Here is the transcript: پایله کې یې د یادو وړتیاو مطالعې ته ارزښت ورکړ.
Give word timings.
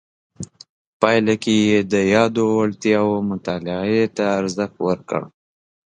پایله 0.99 1.35
کې 1.43 1.55
یې 1.69 1.79
د 1.93 1.95
یادو 2.13 2.43
وړتیاو 2.59 3.13
مطالعې 3.31 4.03
ته 4.15 4.23
ارزښت 4.39 4.77
ورکړ. 4.87 5.21